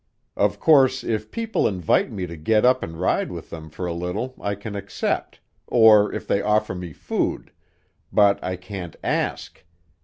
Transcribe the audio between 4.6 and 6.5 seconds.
accept, or if they